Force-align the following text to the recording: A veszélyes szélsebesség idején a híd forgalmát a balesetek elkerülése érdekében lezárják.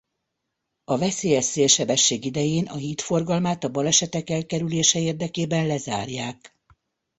A 0.83 0.97
veszélyes 0.97 1.45
szélsebesség 1.45 2.25
idején 2.25 2.65
a 2.67 2.75
híd 2.75 3.01
forgalmát 3.01 3.63
a 3.63 3.69
balesetek 3.69 4.29
elkerülése 4.29 4.99
érdekében 4.99 5.67
lezárják. 5.67 6.57